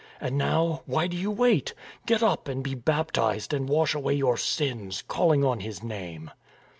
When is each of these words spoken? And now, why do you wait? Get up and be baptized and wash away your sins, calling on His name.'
And 0.19 0.35
now, 0.35 0.81
why 0.87 1.05
do 1.05 1.15
you 1.15 1.29
wait? 1.29 1.75
Get 2.07 2.23
up 2.23 2.47
and 2.47 2.63
be 2.63 2.73
baptized 2.73 3.53
and 3.53 3.69
wash 3.69 3.93
away 3.93 4.15
your 4.15 4.35
sins, 4.35 5.03
calling 5.07 5.43
on 5.45 5.59
His 5.59 5.83
name.' 5.83 6.31